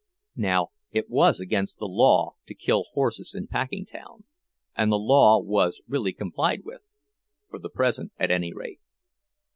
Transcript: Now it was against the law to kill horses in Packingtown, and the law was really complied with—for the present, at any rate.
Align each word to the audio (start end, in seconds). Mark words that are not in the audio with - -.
Now 0.41 0.69
it 0.89 1.11
was 1.11 1.39
against 1.39 1.77
the 1.77 1.85
law 1.85 2.33
to 2.47 2.55
kill 2.55 2.85
horses 2.93 3.35
in 3.35 3.45
Packingtown, 3.45 4.23
and 4.75 4.91
the 4.91 4.97
law 4.97 5.39
was 5.39 5.79
really 5.87 6.11
complied 6.11 6.63
with—for 6.65 7.59
the 7.59 7.69
present, 7.69 8.11
at 8.17 8.31
any 8.31 8.51
rate. 8.51 8.79